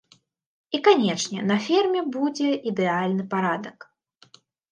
І 0.77 0.79
канечне, 0.87 1.43
на 1.51 1.57
ферме 1.65 2.01
будзе 2.17 2.49
ідэальны 2.71 3.23
парадак. 3.35 3.77